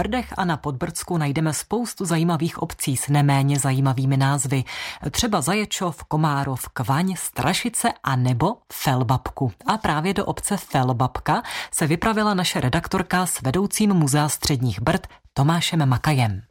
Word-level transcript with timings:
Brdech 0.00 0.34
a 0.36 0.44
na 0.44 0.56
Podbrdsku 0.56 1.18
najdeme 1.18 1.52
spoustu 1.52 2.04
zajímavých 2.04 2.58
obcí 2.58 2.96
s 2.96 3.08
neméně 3.08 3.58
zajímavými 3.58 4.16
názvy. 4.16 4.64
Třeba 5.10 5.40
Zaječov, 5.40 6.04
Komárov, 6.04 6.60
Kvaň, 6.72 7.14
Strašice 7.16 7.88
a 8.02 8.16
nebo 8.16 8.56
Felbabku. 8.72 9.52
A 9.66 9.76
právě 9.76 10.14
do 10.14 10.24
obce 10.24 10.56
Felbabka 10.56 11.42
se 11.70 11.86
vypravila 11.86 12.34
naše 12.34 12.60
redaktorka 12.60 13.26
s 13.26 13.42
vedoucím 13.42 13.94
muzea 13.94 14.28
středních 14.28 14.80
Brd 14.80 15.06
Tomášem 15.32 15.88
Makajem. 15.88 16.42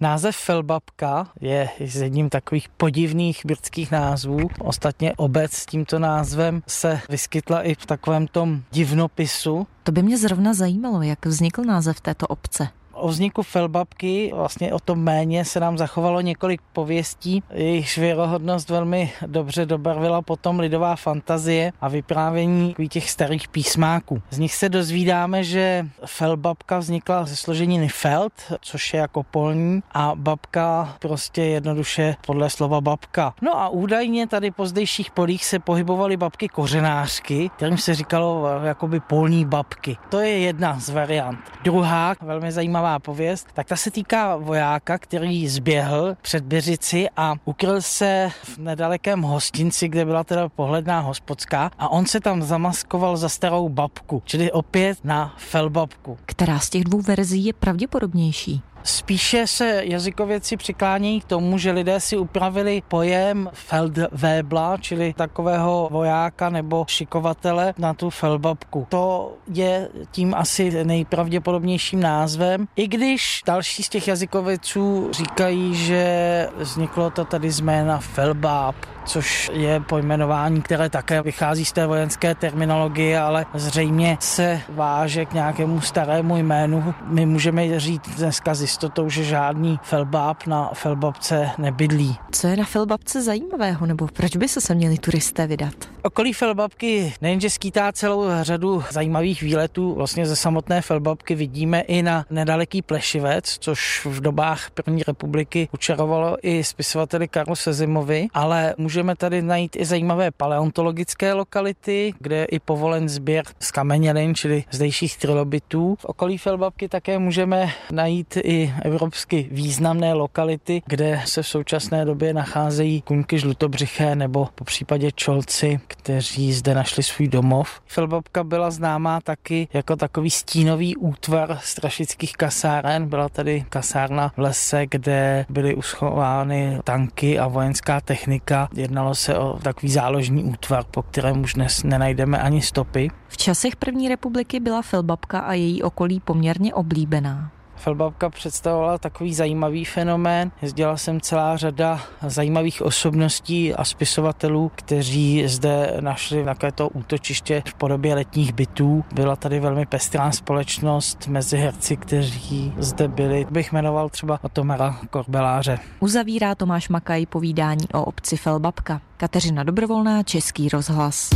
Název 0.00 0.36
Felbabka 0.36 1.28
je 1.40 1.68
z 1.86 1.96
jedním 1.96 2.28
takových 2.28 2.68
podivných 2.68 3.46
britských 3.46 3.90
názvů. 3.90 4.38
Ostatně 4.60 5.12
obec 5.16 5.52
s 5.52 5.66
tímto 5.66 5.98
názvem 5.98 6.62
se 6.66 7.00
vyskytla 7.08 7.62
i 7.62 7.74
v 7.74 7.86
takovém 7.86 8.26
tom 8.26 8.62
divnopisu. 8.70 9.66
To 9.82 9.92
by 9.92 10.02
mě 10.02 10.18
zrovna 10.18 10.54
zajímalo, 10.54 11.02
jak 11.02 11.26
vznikl 11.26 11.64
název 11.64 12.00
této 12.00 12.26
obce. 12.26 12.68
O 13.00 13.08
vzniku 13.08 13.42
Felbabky, 13.42 14.32
vlastně 14.34 14.74
o 14.74 14.78
tom 14.78 14.98
méně 14.98 15.44
se 15.44 15.60
nám 15.60 15.78
zachovalo 15.78 16.20
několik 16.20 16.60
pověstí. 16.72 17.42
Jejich 17.52 17.96
věrohodnost 17.96 18.70
velmi 18.70 19.12
dobře 19.26 19.66
dobarvila 19.66 20.22
potom 20.22 20.58
lidová 20.58 20.96
fantazie 20.96 21.72
a 21.80 21.88
vyprávění 21.88 22.74
těch 22.88 23.10
starých 23.10 23.48
písmáků. 23.48 24.22
Z 24.30 24.38
nich 24.38 24.54
se 24.54 24.68
dozvídáme, 24.68 25.44
že 25.44 25.86
Felbabka 26.06 26.78
vznikla 26.78 27.24
ze 27.24 27.36
složeniny 27.36 27.88
Feld, 27.88 28.32
což 28.60 28.94
je 28.94 29.00
jako 29.00 29.22
polní, 29.22 29.82
a 29.92 30.12
babka 30.14 30.96
prostě 30.98 31.42
jednoduše 31.42 32.16
podle 32.26 32.50
slova 32.50 32.80
babka. 32.80 33.34
No 33.42 33.60
a 33.60 33.68
údajně 33.68 34.26
tady 34.26 34.50
po 34.50 34.66
zdejších 34.66 35.10
polích 35.10 35.44
se 35.44 35.58
pohybovaly 35.58 36.16
babky 36.16 36.48
kořenářky, 36.48 37.50
kterým 37.56 37.78
se 37.78 37.94
říkalo 37.94 38.46
jakoby 38.64 39.00
polní 39.00 39.44
babky. 39.44 39.96
To 40.08 40.20
je 40.20 40.38
jedna 40.38 40.80
z 40.80 40.88
variant. 40.88 41.38
Druhá, 41.64 42.14
velmi 42.20 42.52
zajímavá 42.52 42.87
zajímavá 42.88 42.98
pověst, 42.98 43.48
tak 43.54 43.66
ta 43.66 43.76
se 43.76 43.90
týká 43.90 44.36
vojáka, 44.36 44.98
který 44.98 45.48
zběhl 45.48 46.16
před 46.22 46.44
Běřici 46.44 47.08
a 47.16 47.34
ukryl 47.44 47.82
se 47.82 48.30
v 48.44 48.58
nedalekém 48.58 49.22
hostinci, 49.22 49.88
kde 49.88 50.04
byla 50.04 50.24
teda 50.24 50.48
pohledná 50.48 51.00
hospodská 51.00 51.70
a 51.78 51.88
on 51.88 52.06
se 52.06 52.20
tam 52.20 52.42
zamaskoval 52.42 53.16
za 53.16 53.28
starou 53.28 53.68
babku, 53.68 54.22
čili 54.24 54.52
opět 54.52 54.98
na 55.04 55.34
felbabku. 55.36 56.18
Která 56.26 56.58
z 56.58 56.70
těch 56.70 56.84
dvou 56.84 57.00
verzí 57.00 57.44
je 57.44 57.52
pravděpodobnější? 57.52 58.62
Spíše 58.88 59.46
se 59.46 59.82
jazykověci 59.84 60.56
přiklánějí 60.56 61.20
k 61.20 61.24
tomu, 61.24 61.58
že 61.58 61.72
lidé 61.72 62.00
si 62.00 62.16
upravili 62.16 62.82
pojem 62.88 63.50
Feldwebla, 63.52 64.76
čili 64.80 65.14
takového 65.16 65.88
vojáka 65.92 66.50
nebo 66.50 66.84
šikovatele 66.88 67.74
na 67.78 67.94
tu 67.94 68.10
Feldbabku. 68.10 68.86
To 68.88 69.32
je 69.52 69.88
tím 70.10 70.34
asi 70.34 70.84
nejpravděpodobnějším 70.84 72.00
názvem, 72.00 72.68
i 72.76 72.88
když 72.88 73.42
další 73.46 73.82
z 73.82 73.88
těch 73.88 74.08
jazykověců 74.08 75.08
říkají, 75.12 75.74
že 75.74 76.48
vzniklo 76.56 77.10
to 77.10 77.24
tady 77.24 77.50
z 77.50 77.60
jména 77.60 77.98
Felbab, 77.98 78.76
což 79.04 79.50
je 79.52 79.80
pojmenování, 79.80 80.62
které 80.62 80.90
také 80.90 81.22
vychází 81.22 81.64
z 81.64 81.72
té 81.72 81.86
vojenské 81.86 82.34
terminologie, 82.34 83.20
ale 83.20 83.46
zřejmě 83.54 84.16
se 84.20 84.60
váže 84.68 85.24
k 85.24 85.32
nějakému 85.32 85.80
starému 85.80 86.36
jménu. 86.36 86.94
My 87.04 87.26
můžeme 87.26 87.80
říct 87.80 88.08
dneska 88.16 88.54
z 88.54 88.60
jistotou, 88.78 89.08
že 89.08 89.24
žádný 89.24 89.78
felbáb 89.82 90.46
na 90.46 90.70
felbabce 90.74 91.50
nebydlí. 91.58 92.16
Co 92.30 92.46
je 92.46 92.56
na 92.56 92.64
felbabce 92.64 93.22
zajímavého, 93.22 93.86
nebo 93.86 94.06
proč 94.06 94.36
by 94.36 94.48
se 94.48 94.60
se 94.60 94.74
měli 94.74 94.98
turisté 94.98 95.46
vydat? 95.46 95.74
Okolí 96.02 96.32
felbabky 96.32 97.14
nejenže 97.20 97.50
skýtá 97.50 97.92
celou 97.92 98.24
řadu 98.42 98.84
zajímavých 98.90 99.42
výletů, 99.42 99.94
vlastně 99.94 100.26
ze 100.26 100.36
samotné 100.36 100.82
felbabky 100.82 101.34
vidíme 101.34 101.80
i 101.80 102.02
na 102.02 102.24
nedaleký 102.30 102.82
Plešivec, 102.82 103.56
což 103.60 104.06
v 104.06 104.20
dobách 104.20 104.70
první 104.70 105.02
republiky 105.02 105.68
učarovalo 105.72 106.36
i 106.42 106.64
spisovateli 106.64 107.28
Karlu 107.28 107.56
Sezimovi, 107.56 108.28
ale 108.34 108.74
můžeme 108.78 109.16
tady 109.16 109.42
najít 109.42 109.76
i 109.76 109.84
zajímavé 109.84 110.30
paleontologické 110.30 111.32
lokality, 111.32 112.14
kde 112.18 112.36
je 112.36 112.44
i 112.44 112.58
povolen 112.58 113.08
sběr 113.08 113.44
z 113.60 113.70
kamenělin, 113.70 114.34
čili 114.34 114.64
zdejších 114.70 115.18
trilobitů. 115.18 115.96
V 115.98 116.04
okolí 116.04 116.38
felbabky 116.38 116.88
také 116.88 117.18
můžeme 117.18 117.70
najít 117.92 118.38
i 118.44 118.67
evropsky 118.82 119.48
významné 119.50 120.14
lokality, 120.14 120.82
kde 120.86 121.20
se 121.24 121.42
v 121.42 121.48
současné 121.48 122.04
době 122.04 122.34
nacházejí 122.34 123.02
kuňky 123.02 123.38
žlutobřiché 123.38 124.14
nebo 124.14 124.48
po 124.54 124.64
případě 124.64 125.12
čolci, 125.12 125.80
kteří 125.86 126.52
zde 126.52 126.74
našli 126.74 127.02
svůj 127.02 127.28
domov. 127.28 127.80
Felbabka 127.86 128.44
byla 128.44 128.70
známá 128.70 129.20
taky 129.20 129.68
jako 129.72 129.96
takový 129.96 130.30
stínový 130.30 130.96
útvar 130.96 131.58
strašických 131.62 132.32
kasáren. 132.32 133.08
Byla 133.08 133.28
tady 133.28 133.64
kasárna 133.68 134.32
v 134.36 134.38
lese, 134.38 134.86
kde 134.90 135.46
byly 135.48 135.74
uschovány 135.74 136.78
tanky 136.84 137.38
a 137.38 137.46
vojenská 137.46 138.00
technika. 138.00 138.68
Jednalo 138.74 139.14
se 139.14 139.38
o 139.38 139.58
takový 139.62 139.92
záložní 139.92 140.44
útvar, 140.44 140.84
po 140.90 141.02
kterém 141.02 141.40
už 141.40 141.54
dnes 141.54 141.82
nenajdeme 141.82 142.38
ani 142.38 142.62
stopy. 142.62 143.10
V 143.28 143.36
časech 143.36 143.76
první 143.76 144.08
republiky 144.08 144.60
byla 144.60 144.82
Felbabka 144.82 145.38
a 145.38 145.52
její 145.52 145.82
okolí 145.82 146.20
poměrně 146.20 146.74
oblíbená. 146.74 147.50
Felbabka 147.78 148.30
představovala 148.30 148.98
takový 148.98 149.34
zajímavý 149.34 149.84
fenomén. 149.84 150.50
Jezdila 150.62 150.96
jsem 150.96 151.20
celá 151.20 151.56
řada 151.56 152.00
zajímavých 152.26 152.82
osobností 152.82 153.74
a 153.74 153.84
spisovatelů, 153.84 154.70
kteří 154.74 155.42
zde 155.46 155.96
našli 156.00 156.44
také 156.44 156.72
to 156.72 156.88
útočiště 156.88 157.62
v 157.68 157.74
podobě 157.74 158.14
letních 158.14 158.52
bytů. 158.52 159.04
Byla 159.14 159.36
tady 159.36 159.60
velmi 159.60 159.86
pestrá 159.86 160.32
společnost 160.32 161.28
mezi 161.28 161.56
herci, 161.56 161.96
kteří 161.96 162.72
zde 162.78 163.08
byli. 163.08 163.46
Bych 163.50 163.72
jmenoval 163.72 164.08
třeba 164.08 164.38
Otomara 164.42 164.98
Korbeláře. 165.10 165.78
Uzavírá 166.00 166.54
Tomáš 166.54 166.88
Makaj 166.88 167.26
povídání 167.26 167.88
o 167.94 168.04
obci 168.04 168.36
Felbabka. 168.36 169.00
Kateřina 169.16 169.62
Dobrovolná, 169.62 170.22
Český 170.22 170.68
rozhlas. 170.68 171.30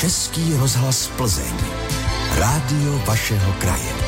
Český 0.00 0.54
rozhlas 0.54 1.08
Plzeň. 1.16 1.85
Rádio 2.36 3.00
vašeho 3.06 3.52
kraje. 3.58 4.05